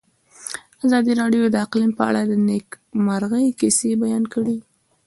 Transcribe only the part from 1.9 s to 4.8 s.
په اړه د نېکمرغۍ کیسې بیان کړې.